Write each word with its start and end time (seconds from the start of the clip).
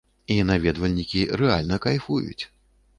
І 0.35 0.37
наведвальнікі 0.51 1.21
рэальна 1.45 1.83
кайфуюць. 1.87 2.43